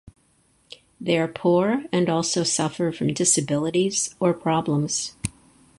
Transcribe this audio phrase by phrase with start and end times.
[0.99, 5.15] They are poor and also suffer from disabilities or problems.